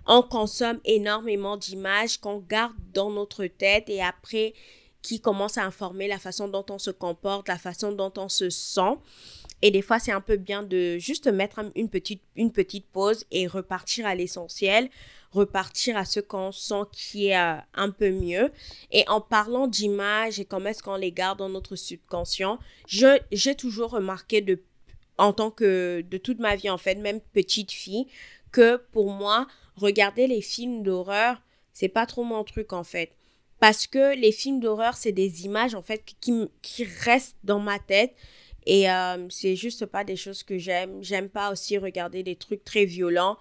on 0.08 0.24
consomme 0.24 0.80
énormément 0.86 1.58
d'images 1.58 2.18
qu'on 2.18 2.40
garde 2.40 2.76
dans 2.94 3.12
notre 3.12 3.46
tête 3.46 3.90
et 3.90 4.02
après 4.02 4.54
qui 5.02 5.20
commence 5.20 5.58
à 5.58 5.66
informer 5.66 6.08
la 6.08 6.20
façon 6.20 6.48
dont 6.48 6.66
on 6.70 6.78
se 6.78 6.92
comporte, 6.92 7.48
la 7.48 7.58
façon 7.58 7.92
dont 7.92 8.14
on 8.18 8.30
se 8.30 8.50
sent. 8.50 8.98
Et 9.62 9.72
des 9.72 9.82
fois, 9.82 10.00
c'est 10.00 10.12
un 10.12 10.22
peu 10.22 10.38
bien 10.38 10.64
de 10.64 10.98
juste 10.98 11.28
mettre 11.28 11.60
une 11.76 11.90
petite, 11.90 12.22
une 12.36 12.52
petite 12.52 12.86
pause 12.88 13.26
et 13.32 13.48
repartir 13.48 14.06
à 14.08 14.16
l'essentiel, 14.16 14.90
repartir 15.32 15.98
à 15.98 16.06
ce 16.06 16.20
qu'on 16.20 16.52
sent 16.52 16.84
qui 16.92 17.28
est 17.28 17.38
euh, 17.38 17.56
un 17.76 17.90
peu 17.90 18.12
mieux. 18.12 18.52
Et 18.92 19.08
en 19.08 19.22
parlant 19.22 19.68
d'images 19.68 20.40
et 20.40 20.46
comment 20.46 20.70
est-ce 20.70 20.84
qu'on 20.84 20.96
les 20.96 21.12
garde 21.12 21.40
dans 21.40 21.50
notre 21.50 21.76
subconscient, 21.76 22.60
j'ai 22.88 23.56
toujours 23.56 23.92
remarqué 23.92 24.42
de, 24.42 24.62
en 25.18 25.34
tant 25.34 25.52
que 25.52 26.02
de 26.02 26.18
toute 26.18 26.40
ma 26.40 26.56
vie, 26.56 26.70
en 26.70 26.78
fait, 26.78 26.96
même 26.96 27.22
petite 27.22 27.72
fille, 27.72 28.08
que 28.52 28.78
pour 28.92 29.12
moi, 29.12 29.48
regarder 29.76 30.28
les 30.28 30.42
films 30.42 30.84
d'horreur, 30.84 31.42
c'est 31.74 31.88
pas 31.88 32.06
trop 32.06 32.24
mon 32.24 32.44
truc, 32.44 32.74
en 32.74 32.84
fait. 32.84 33.12
Parce 33.60 33.86
que 33.86 34.16
les 34.16 34.32
films 34.32 34.60
d'horreur, 34.60 34.96
c'est 34.98 35.12
des 35.12 35.46
images, 35.46 35.76
en 35.76 35.84
fait, 35.84 36.04
qui, 36.20 36.50
qui 36.62 36.84
restent 36.84 37.38
dans 37.44 37.60
ma 37.60 37.78
tête. 37.80 38.14
Et 38.66 38.90
euh, 38.90 39.28
c'est 39.30 39.56
juste 39.56 39.86
pas 39.86 40.04
des 40.04 40.16
choses 40.16 40.44
que 40.44 40.58
j'aime. 40.58 41.02
J'aime 41.02 41.30
pas 41.30 41.52
aussi 41.52 41.78
regarder 41.78 42.24
des 42.24 42.36
trucs 42.36 42.64
très 42.64 42.86
violents 42.86 43.38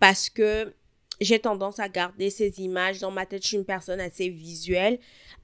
parce 0.00 0.28
que 0.28 0.74
j'ai 1.20 1.38
tendance 1.38 1.78
à 1.78 1.88
garder 1.88 2.30
ces 2.30 2.60
images 2.60 3.00
dans 3.00 3.10
ma 3.10 3.24
tête. 3.26 3.42
Je 3.42 3.48
suis 3.48 3.56
une 3.56 3.64
personne 3.64 4.00
assez 4.00 4.28
visuelle 4.28 4.98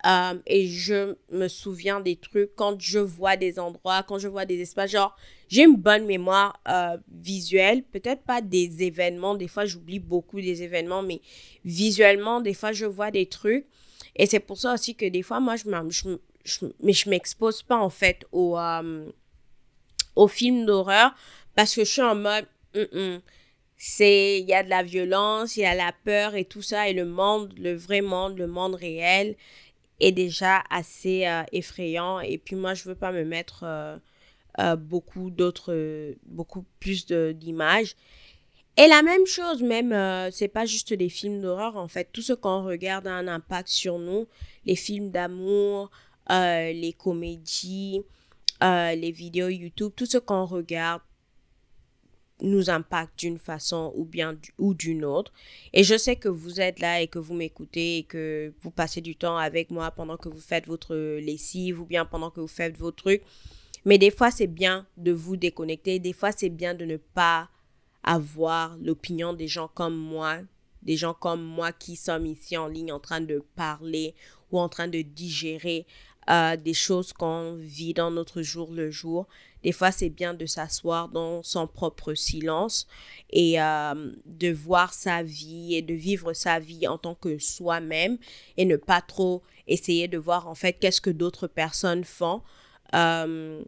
euh, 0.06 0.34
et 0.46 0.66
je 0.66 1.14
me 1.30 1.48
souviens 1.48 2.00
des 2.00 2.16
trucs 2.16 2.54
quand 2.56 2.78
je 2.80 2.98
vois 2.98 3.36
des 3.36 3.58
endroits, 3.58 4.02
quand 4.02 4.18
je 4.18 4.28
vois 4.28 4.44
des 4.44 4.60
espaces. 4.60 4.90
Genre, 4.90 5.16
j'ai 5.48 5.62
une 5.64 5.76
bonne 5.76 6.04
mémoire 6.04 6.60
euh, 6.68 6.96
visuelle, 7.10 7.84
peut-être 7.84 8.22
pas 8.22 8.42
des 8.42 8.82
événements. 8.82 9.34
Des 9.34 9.48
fois, 9.48 9.64
j'oublie 9.64 10.00
beaucoup 10.00 10.40
des 10.40 10.62
événements, 10.62 11.02
mais 11.02 11.20
visuellement, 11.64 12.40
des 12.40 12.54
fois, 12.54 12.72
je 12.72 12.86
vois 12.86 13.10
des 13.10 13.26
trucs. 13.26 13.66
Et 14.16 14.26
c'est 14.26 14.40
pour 14.40 14.58
ça 14.58 14.74
aussi 14.74 14.94
que 14.94 15.06
des 15.06 15.22
fois, 15.22 15.40
moi, 15.40 15.56
je, 15.56 15.64
mais 16.82 16.92
je 16.92 17.08
m'expose 17.08 17.62
pas 17.62 17.76
en 17.76 17.90
fait 17.90 18.24
au, 18.32 18.58
euh, 18.58 19.10
au 20.16 20.28
film 20.28 20.66
d'horreur 20.66 21.14
parce 21.54 21.74
que 21.74 21.84
je 21.84 21.90
suis 21.90 22.02
en 22.02 22.14
mode, 22.14 22.46
c'est 23.76 24.38
il 24.38 24.48
y 24.48 24.54
a 24.54 24.62
de 24.62 24.70
la 24.70 24.82
violence, 24.82 25.56
il 25.56 25.60
y 25.60 25.66
a 25.66 25.74
la 25.74 25.92
peur 26.04 26.34
et 26.34 26.44
tout 26.44 26.62
ça 26.62 26.88
et 26.88 26.92
le 26.92 27.04
monde, 27.04 27.52
le 27.58 27.74
vrai 27.74 28.00
monde, 28.00 28.38
le 28.38 28.46
monde 28.46 28.74
réel 28.74 29.36
est 29.98 30.12
déjà 30.12 30.62
assez 30.70 31.26
euh, 31.26 31.42
effrayant 31.52 32.20
et 32.20 32.38
puis 32.38 32.56
moi 32.56 32.74
je 32.74 32.84
veux 32.84 32.94
pas 32.94 33.12
me 33.12 33.24
mettre 33.24 33.64
euh, 33.64 33.96
euh, 34.58 34.76
beaucoup 34.76 35.30
d'autres 35.30 36.14
beaucoup 36.26 36.64
plus 36.80 37.06
d'images. 37.06 37.96
Et 38.76 38.86
la 38.86 39.02
même 39.02 39.26
chose 39.26 39.62
même 39.62 40.30
c'est 40.30 40.48
pas 40.48 40.64
juste 40.64 40.92
des 40.94 41.08
films 41.08 41.40
d'horreur 41.40 41.76
en 41.76 41.88
fait. 41.88 42.08
Tout 42.12 42.22
ce 42.22 42.32
qu'on 42.32 42.64
regarde 42.64 43.06
a 43.06 43.12
un 43.12 43.28
impact 43.28 43.68
sur 43.68 43.98
nous. 43.98 44.26
Les 44.64 44.76
films 44.76 45.10
d'amour 45.10 45.90
les 46.28 46.94
comédies 46.98 48.02
les 48.60 49.10
vidéos 49.10 49.48
YouTube 49.48 49.92
tout 49.96 50.06
ce 50.06 50.18
qu'on 50.18 50.44
regarde 50.44 51.02
nous 52.42 52.70
impacte 52.70 53.18
d'une 53.20 53.38
façon 53.38 53.92
ou 53.96 54.04
bien 54.04 54.36
ou 54.58 54.74
d'une 54.74 55.04
autre. 55.04 55.32
Et 55.72 55.84
je 55.84 55.96
sais 55.96 56.16
que 56.16 56.28
vous 56.28 56.60
êtes 56.60 56.80
là 56.80 57.00
et 57.00 57.06
que 57.06 57.18
vous 57.18 57.34
m'écoutez 57.34 57.98
et 57.98 58.02
que 58.02 58.52
vous 58.60 58.70
passez 58.70 59.00
du 59.00 59.16
temps 59.16 59.36
avec 59.36 59.70
moi 59.70 59.90
pendant 59.92 60.16
que 60.16 60.28
vous 60.28 60.40
faites 60.40 60.66
votre 60.66 60.96
lessive 60.96 61.80
ou 61.80 61.86
bien 61.86 62.04
pendant 62.04 62.30
que 62.30 62.40
vous 62.40 62.48
faites 62.48 62.76
vos 62.76 62.90
trucs. 62.90 63.22
Mais 63.84 63.98
des 63.98 64.10
fois, 64.10 64.30
c'est 64.30 64.46
bien 64.46 64.86
de 64.96 65.12
vous 65.12 65.36
déconnecter. 65.36 65.98
Des 65.98 66.12
fois, 66.12 66.32
c'est 66.32 66.48
bien 66.48 66.74
de 66.74 66.84
ne 66.84 66.96
pas 66.96 67.48
avoir 68.02 68.76
l'opinion 68.78 69.32
des 69.32 69.48
gens 69.48 69.68
comme 69.68 69.96
moi, 69.96 70.38
des 70.82 70.96
gens 70.96 71.14
comme 71.14 71.42
moi 71.42 71.72
qui 71.72 71.96
sommes 71.96 72.26
ici 72.26 72.56
en 72.56 72.66
ligne 72.66 72.92
en 72.92 73.00
train 73.00 73.20
de 73.20 73.44
parler 73.54 74.14
ou 74.50 74.58
en 74.58 74.68
train 74.68 74.88
de 74.88 75.00
digérer 75.02 75.86
des 76.28 76.74
choses 76.74 77.12
qu'on 77.12 77.54
vit 77.54 77.94
dans 77.94 78.10
notre 78.10 78.42
jour 78.42 78.72
le 78.72 78.90
jour. 78.90 79.26
Des 79.62 79.72
fois, 79.72 79.92
c'est 79.92 80.08
bien 80.08 80.34
de 80.34 80.46
s'asseoir 80.46 81.08
dans 81.08 81.42
son 81.42 81.66
propre 81.66 82.14
silence 82.14 82.86
et 83.30 83.60
euh, 83.60 84.12
de 84.26 84.52
voir 84.52 84.92
sa 84.92 85.22
vie 85.22 85.74
et 85.74 85.82
de 85.82 85.94
vivre 85.94 86.32
sa 86.32 86.58
vie 86.58 86.88
en 86.88 86.98
tant 86.98 87.14
que 87.14 87.38
soi-même 87.38 88.18
et 88.56 88.64
ne 88.64 88.76
pas 88.76 89.00
trop 89.00 89.42
essayer 89.68 90.08
de 90.08 90.18
voir 90.18 90.48
en 90.48 90.54
fait 90.54 90.74
qu'est-ce 90.74 91.00
que 91.00 91.10
d'autres 91.10 91.46
personnes 91.46 92.04
font. 92.04 92.42
Euh, 92.94 93.62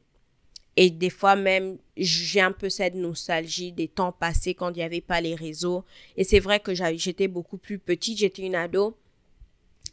et 0.77 0.91
des 0.91 1.11
fois 1.11 1.37
même, 1.37 1.79
j'ai 1.97 2.41
un 2.41 2.51
peu 2.51 2.69
cette 2.69 2.97
nostalgie 2.97 3.71
des 3.71 3.87
temps 3.87 4.11
passés 4.11 4.55
quand 4.55 4.71
il 4.71 4.77
n'y 4.79 4.83
avait 4.83 5.01
pas 5.01 5.21
les 5.21 5.37
réseaux. 5.37 5.85
Et 6.17 6.25
c'est 6.25 6.41
vrai 6.41 6.59
que 6.59 6.75
j'étais 6.75 7.29
beaucoup 7.29 7.59
plus 7.59 7.79
petite, 7.79 8.19
j'étais 8.19 8.43
une 8.43 8.57
ado. 8.57 8.97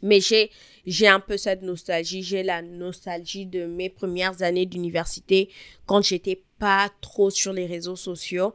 Mais 0.02 0.20
j'ai, 0.20 0.50
j'ai 0.84 1.06
un 1.06 1.20
peu 1.20 1.36
cette 1.36 1.62
nostalgie. 1.62 2.22
J'ai 2.22 2.42
la 2.42 2.60
nostalgie 2.62 3.46
de 3.46 3.66
mes 3.66 3.88
premières 3.88 4.42
années 4.42 4.66
d'université 4.66 5.48
quand 5.86 6.02
j'étais 6.02 6.42
pas 6.58 6.90
trop 7.00 7.30
sur 7.30 7.52
les 7.52 7.66
réseaux 7.66 7.96
sociaux. 7.96 8.54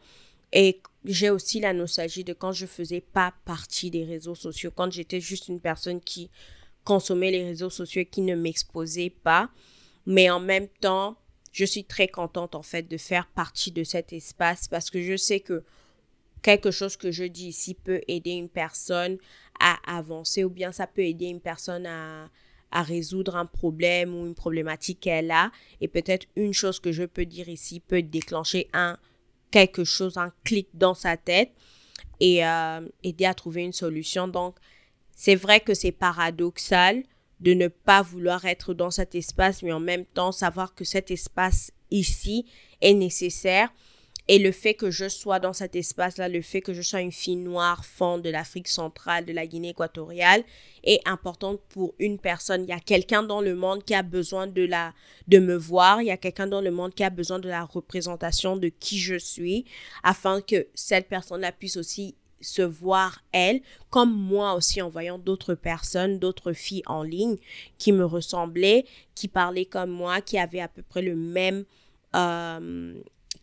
Et 0.53 0.81
j'ai 1.05 1.29
aussi 1.29 1.59
la 1.59 1.73
nostalgie 1.73 2.23
de 2.23 2.33
quand 2.33 2.51
je 2.51 2.65
faisais 2.65 3.01
pas 3.01 3.33
partie 3.45 3.89
des 3.89 4.03
réseaux 4.03 4.35
sociaux, 4.35 4.71
quand 4.73 4.91
j'étais 4.91 5.19
juste 5.19 5.47
une 5.47 5.59
personne 5.59 6.01
qui 6.01 6.29
consommait 6.83 7.31
les 7.31 7.43
réseaux 7.43 7.69
sociaux 7.69 8.01
et 8.01 8.05
qui 8.05 8.21
ne 8.21 8.35
m'exposait 8.35 9.09
pas. 9.09 9.49
Mais 10.05 10.29
en 10.29 10.39
même 10.39 10.69
temps, 10.79 11.17
je 11.51 11.65
suis 11.65 11.83
très 11.83 12.07
contente 12.07 12.55
en 12.55 12.61
fait 12.61 12.83
de 12.83 12.97
faire 12.97 13.27
partie 13.27 13.71
de 13.71 13.83
cet 13.83 14.13
espace 14.13 14.67
parce 14.67 14.89
que 14.89 15.01
je 15.01 15.17
sais 15.17 15.39
que 15.39 15.63
quelque 16.41 16.71
chose 16.71 16.97
que 16.97 17.11
je 17.11 17.23
dis 17.23 17.47
ici 17.47 17.73
peut 17.73 18.01
aider 18.07 18.31
une 18.31 18.49
personne 18.49 19.17
à 19.59 19.77
avancer 19.85 20.43
ou 20.43 20.49
bien 20.49 20.71
ça 20.71 20.87
peut 20.87 21.03
aider 21.03 21.25
une 21.25 21.41
personne 21.41 21.85
à, 21.85 22.29
à 22.71 22.83
résoudre 22.83 23.35
un 23.35 23.45
problème 23.45 24.15
ou 24.15 24.25
une 24.25 24.35
problématique 24.35 24.99
qu'elle 25.01 25.31
a. 25.31 25.51
Et 25.81 25.87
peut-être 25.87 26.27
une 26.35 26.53
chose 26.53 26.79
que 26.79 26.91
je 26.91 27.03
peux 27.03 27.25
dire 27.25 27.49
ici 27.49 27.79
peut 27.79 28.01
déclencher 28.01 28.69
un 28.73 28.97
quelque 29.51 29.83
chose, 29.83 30.17
un 30.17 30.31
clic 30.43 30.67
dans 30.73 30.93
sa 30.93 31.17
tête 31.17 31.51
et 32.19 32.45
euh, 32.45 32.87
aider 33.03 33.25
à 33.25 33.33
trouver 33.33 33.63
une 33.63 33.73
solution. 33.73 34.27
Donc, 34.27 34.55
c'est 35.15 35.35
vrai 35.35 35.59
que 35.59 35.73
c'est 35.73 35.91
paradoxal 35.91 37.03
de 37.39 37.53
ne 37.53 37.67
pas 37.67 38.01
vouloir 38.01 38.45
être 38.45 38.73
dans 38.73 38.91
cet 38.91 39.15
espace, 39.15 39.63
mais 39.63 39.71
en 39.71 39.79
même 39.79 40.05
temps 40.05 40.31
savoir 40.31 40.73
que 40.75 40.83
cet 40.83 41.11
espace 41.11 41.71
ici 41.91 42.45
est 42.81 42.93
nécessaire 42.93 43.69
et 44.27 44.39
le 44.39 44.51
fait 44.51 44.73
que 44.73 44.91
je 44.91 45.07
sois 45.07 45.39
dans 45.39 45.53
cet 45.53 45.75
espace-là, 45.75 46.27
le 46.27 46.41
fait 46.41 46.61
que 46.61 46.73
je 46.73 46.81
sois 46.81 47.01
une 47.01 47.11
fille 47.13 47.37
noire, 47.37 47.85
fond 47.85 48.17
de 48.17 48.29
l'Afrique 48.29 48.67
centrale, 48.67 49.25
de 49.25 49.31
la 49.31 49.47
Guinée 49.47 49.69
équatoriale, 49.69 50.43
est 50.83 50.99
important 51.07 51.57
pour 51.69 51.93
une 51.97 52.19
personne. 52.19 52.63
Il 52.63 52.69
y 52.69 52.73
a 52.73 52.79
quelqu'un 52.79 53.23
dans 53.23 53.39
le 53.39 53.55
monde 53.55 53.83
qui 53.85 53.95
a 53.95 54.03
besoin 54.03 54.47
de 54.47 54.63
la, 54.63 54.93
de 55.27 55.39
me 55.39 55.55
voir. 55.55 56.01
Il 56.01 56.07
y 56.07 56.11
a 56.11 56.17
quelqu'un 56.17 56.47
dans 56.47 56.61
le 56.61 56.71
monde 56.71 56.93
qui 56.93 57.03
a 57.03 57.09
besoin 57.09 57.39
de 57.39 57.47
la 57.47 57.63
représentation 57.63 58.57
de 58.57 58.67
qui 58.67 58.99
je 58.99 59.17
suis, 59.17 59.65
afin 60.03 60.41
que 60.41 60.67
cette 60.75 61.07
personne-là 61.07 61.53
puisse 61.53 61.77
aussi 61.77 62.15
se 62.41 62.61
voir 62.61 63.23
elle, 63.31 63.61
comme 63.89 64.13
moi 64.13 64.53
aussi 64.53 64.81
en 64.81 64.89
voyant 64.89 65.17
d'autres 65.17 65.55
personnes, 65.55 66.19
d'autres 66.19 66.53
filles 66.53 66.83
en 66.85 67.01
ligne 67.01 67.37
qui 67.77 67.91
me 67.91 68.05
ressemblaient, 68.05 68.85
qui 69.15 69.27
parlaient 69.27 69.65
comme 69.65 69.89
moi, 69.89 70.21
qui 70.21 70.37
avaient 70.37 70.59
à 70.59 70.67
peu 70.67 70.83
près 70.83 71.01
le 71.01 71.15
même 71.15 71.65
euh, 72.15 72.93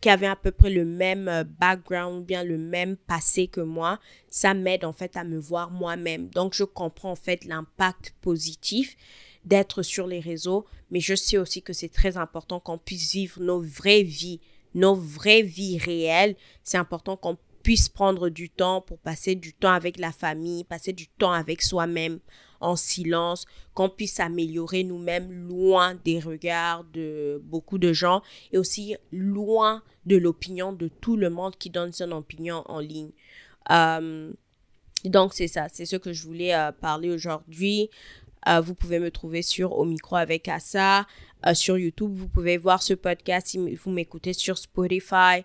qui 0.01 0.09
avaient 0.09 0.27
à 0.27 0.35
peu 0.35 0.51
près 0.51 0.69
le 0.69 0.85
même 0.85 1.27
euh, 1.27 1.43
background, 1.43 2.25
bien 2.25 2.43
le 2.43 2.57
même 2.57 2.95
passé 2.95 3.47
que 3.47 3.61
moi, 3.61 3.99
ça 4.27 4.53
m'aide 4.53 4.85
en 4.85 4.93
fait 4.93 5.15
à 5.17 5.23
me 5.23 5.37
voir 5.37 5.71
moi-même. 5.71 6.29
Donc 6.29 6.53
je 6.53 6.63
comprends 6.63 7.11
en 7.11 7.15
fait 7.15 7.45
l'impact 7.45 8.13
positif 8.21 8.95
d'être 9.45 9.83
sur 9.83 10.07
les 10.07 10.19
réseaux, 10.19 10.65
mais 10.91 10.99
je 10.99 11.15
sais 11.15 11.37
aussi 11.37 11.61
que 11.61 11.73
c'est 11.73 11.89
très 11.89 12.17
important 12.17 12.59
qu'on 12.59 12.77
puisse 12.77 13.13
vivre 13.13 13.41
nos 13.41 13.61
vraies 13.61 14.03
vies, 14.03 14.41
nos 14.73 14.95
vraies 14.95 15.43
vies 15.43 15.77
réelles. 15.77 16.35
C'est 16.63 16.77
important 16.77 17.15
qu'on 17.15 17.37
puisse 17.63 17.89
prendre 17.89 18.29
du 18.29 18.49
temps 18.49 18.81
pour 18.81 18.99
passer 18.99 19.33
du 19.33 19.53
temps 19.53 19.71
avec 19.71 19.97
la 19.97 20.11
famille, 20.11 20.63
passer 20.63 20.93
du 20.93 21.07
temps 21.07 21.31
avec 21.31 21.61
soi-même 21.63 22.19
en 22.59 22.75
silence, 22.75 23.45
qu'on 23.73 23.89
puisse 23.89 24.15
s'améliorer 24.15 24.83
nous-mêmes 24.83 25.31
loin 25.31 25.95
des 26.05 26.19
regards 26.19 26.83
de 26.85 27.41
beaucoup 27.43 27.77
de 27.77 27.93
gens 27.93 28.21
et 28.51 28.57
aussi 28.57 28.95
loin 29.11 29.83
de 30.05 30.17
l'opinion 30.17 30.73
de 30.73 30.87
tout 30.87 31.17
le 31.17 31.29
monde 31.29 31.55
qui 31.57 31.69
donne 31.69 31.91
son 31.91 32.11
opinion 32.11 32.63
en 32.67 32.79
ligne. 32.79 33.11
Euh, 33.71 34.31
donc 35.03 35.33
c'est 35.33 35.47
ça, 35.47 35.67
c'est 35.71 35.85
ce 35.85 35.95
que 35.95 36.13
je 36.13 36.23
voulais 36.23 36.55
euh, 36.55 36.71
parler 36.71 37.11
aujourd'hui. 37.11 37.89
Euh, 38.47 38.61
vous 38.61 38.75
pouvez 38.75 38.99
me 38.99 39.09
trouver 39.09 39.41
sur 39.41 39.77
Au 39.77 39.85
micro 39.85 40.15
avec 40.15 40.47
Assa. 40.47 41.07
Sur 41.53 41.77
YouTube, 41.77 42.11
vous 42.11 42.27
pouvez 42.27 42.57
voir 42.57 42.81
ce 42.81 42.95
podcast 42.95 43.47
si 43.47 43.75
vous 43.75 43.91
m'écoutez 43.91 44.33
sur 44.33 44.57
Spotify. 44.57 45.43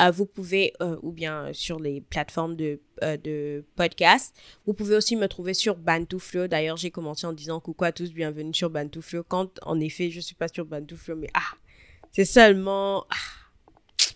Euh, 0.00 0.10
vous 0.10 0.26
pouvez, 0.26 0.72
ou 1.02 1.10
bien 1.10 1.48
sur 1.52 1.80
les 1.80 2.00
plateformes 2.00 2.54
de, 2.54 2.78
de 3.02 3.64
podcast. 3.74 4.34
Vous 4.66 4.72
pouvez 4.72 4.94
aussi 4.94 5.16
me 5.16 5.26
trouver 5.26 5.54
sur 5.54 5.76
Bantouflo. 5.76 6.46
D'ailleurs, 6.46 6.76
j'ai 6.76 6.90
commencé 6.90 7.26
en 7.26 7.32
disant 7.32 7.58
coucou 7.58 7.84
à 7.84 7.92
tous, 7.92 8.12
bienvenue 8.12 8.54
sur 8.54 8.70
Bantouflo. 8.70 9.24
Quand, 9.24 9.58
en 9.62 9.80
effet, 9.80 10.10
je 10.10 10.20
suis 10.20 10.36
pas 10.36 10.48
sur 10.48 10.64
Bantouflo, 10.66 11.16
mais 11.16 11.30
ah, 11.34 11.56
c'est 12.12 12.24
seulement... 12.24 13.06
Ah. 13.10 14.14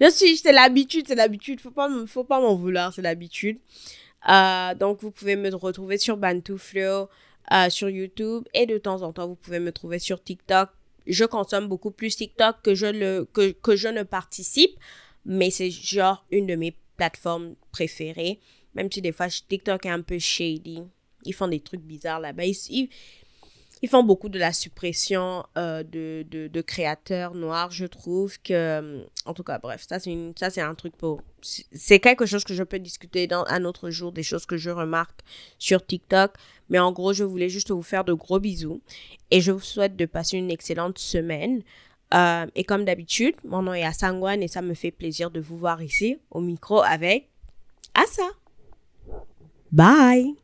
Je 0.00 0.10
suis, 0.10 0.36
c'est 0.36 0.52
l'habitude, 0.52 1.06
c'est 1.08 1.14
l'habitude. 1.14 1.60
Faut 1.60 1.70
pas, 1.70 1.88
faut 2.06 2.24
pas 2.24 2.40
m'en 2.40 2.56
vouloir, 2.56 2.92
c'est 2.92 3.02
l'habitude. 3.02 3.58
donc, 4.78 5.00
vous 5.00 5.10
pouvez 5.10 5.36
me 5.36 5.54
retrouver 5.54 5.96
sur 5.96 6.16
Bantouflo. 6.16 7.08
Euh, 7.50 7.68
sur 7.68 7.90
YouTube 7.90 8.44
et 8.54 8.66
de 8.66 8.78
temps 8.78 9.02
en 9.02 9.12
temps, 9.12 9.26
vous 9.26 9.34
pouvez 9.34 9.58
me 9.58 9.72
trouver 9.72 9.98
sur 9.98 10.22
TikTok. 10.22 10.70
Je 11.06 11.24
consomme 11.24 11.66
beaucoup 11.66 11.90
plus 11.90 12.16
TikTok 12.16 12.56
que 12.62 12.74
je, 12.74 12.86
le, 12.86 13.26
que, 13.32 13.50
que 13.50 13.74
je 13.74 13.88
ne 13.88 14.04
participe, 14.04 14.78
mais 15.24 15.50
c'est 15.50 15.70
genre 15.70 16.24
une 16.30 16.46
de 16.46 16.54
mes 16.54 16.76
plateformes 16.96 17.54
préférées. 17.70 18.40
Même 18.74 18.90
si 18.90 19.02
des 19.02 19.12
fois, 19.12 19.28
TikTok 19.28 19.86
est 19.86 19.90
un 19.90 20.02
peu 20.02 20.18
shady. 20.18 20.82
Ils 21.24 21.34
font 21.34 21.48
des 21.48 21.60
trucs 21.60 21.82
bizarres 21.82 22.20
là-bas. 22.20 22.44
Ils, 22.44 22.88
ils 23.82 23.88
font 23.88 24.04
beaucoup 24.04 24.28
de 24.28 24.38
la 24.38 24.52
suppression 24.52 25.44
euh, 25.58 25.82
de, 25.82 26.24
de, 26.30 26.60
créateurs 26.60 27.34
noirs. 27.34 27.72
Je 27.72 27.84
trouve 27.84 28.40
que, 28.40 28.52
euh, 28.52 29.04
en 29.26 29.34
tout 29.34 29.42
cas, 29.42 29.58
bref, 29.58 29.84
ça 29.88 29.98
c'est 29.98 30.16
ça 30.38 30.50
c'est 30.50 30.60
un 30.60 30.76
truc 30.76 30.96
pour, 30.96 31.20
c'est 31.40 31.98
quelque 31.98 32.24
chose 32.24 32.44
que 32.44 32.54
je 32.54 32.62
peux 32.62 32.78
discuter 32.78 33.26
dans 33.26 33.44
un 33.48 33.64
autre 33.64 33.90
jour, 33.90 34.12
des 34.12 34.22
choses 34.22 34.46
que 34.46 34.56
je 34.56 34.70
remarque 34.70 35.20
sur 35.58 35.84
TikTok. 35.84 36.34
Mais 36.68 36.78
en 36.78 36.92
gros, 36.92 37.12
je 37.12 37.24
voulais 37.24 37.48
juste 37.48 37.72
vous 37.72 37.82
faire 37.82 38.04
de 38.04 38.12
gros 38.12 38.38
bisous 38.38 38.80
et 39.32 39.40
je 39.40 39.50
vous 39.50 39.60
souhaite 39.60 39.96
de 39.96 40.06
passer 40.06 40.38
une 40.38 40.52
excellente 40.52 40.98
semaine. 40.98 41.62
Euh, 42.14 42.46
et 42.54 42.64
comme 42.64 42.84
d'habitude, 42.84 43.34
mon 43.44 43.62
nom 43.62 43.74
est 43.74 43.84
Asangwan 43.84 44.42
et 44.42 44.48
ça 44.48 44.62
me 44.62 44.74
fait 44.74 44.90
plaisir 44.90 45.30
de 45.30 45.40
vous 45.40 45.56
voir 45.56 45.82
ici 45.82 46.18
au 46.30 46.40
micro 46.40 46.82
avec 46.82 47.28
Asa. 47.94 48.28
Bye. 49.70 50.34